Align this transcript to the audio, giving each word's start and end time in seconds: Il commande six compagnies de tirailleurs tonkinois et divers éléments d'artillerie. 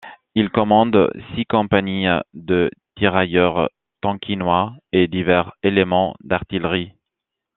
Il 0.33 0.49
commande 0.49 1.11
six 1.35 1.45
compagnies 1.45 2.07
de 2.33 2.71
tirailleurs 2.95 3.69
tonkinois 4.01 4.73
et 4.91 5.07
divers 5.07 5.51
éléments 5.61 6.15
d'artillerie. 6.21 6.93